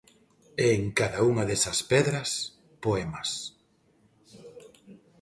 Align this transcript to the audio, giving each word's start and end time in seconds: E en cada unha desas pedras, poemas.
E 0.63 0.65
en 0.77 0.83
cada 0.99 1.19
unha 1.31 1.43
desas 1.49 1.79
pedras, 1.91 2.29
poemas. 2.83 3.29